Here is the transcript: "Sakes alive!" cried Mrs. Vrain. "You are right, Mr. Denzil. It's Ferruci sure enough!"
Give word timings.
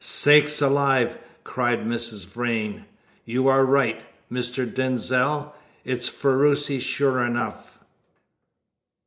"Sakes 0.03 0.63
alive!" 0.63 1.15
cried 1.43 1.85
Mrs. 1.85 2.25
Vrain. 2.25 2.85
"You 3.23 3.47
are 3.47 3.63
right, 3.63 4.01
Mr. 4.31 4.65
Denzil. 4.65 5.53
It's 5.85 6.07
Ferruci 6.07 6.79
sure 6.79 7.23
enough!" 7.23 7.77